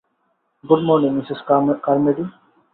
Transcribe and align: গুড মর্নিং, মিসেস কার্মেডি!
গুড 0.63 0.81
মর্নিং, 0.87 1.11
মিসেস 1.17 1.39
কার্মেডি! 1.47 2.23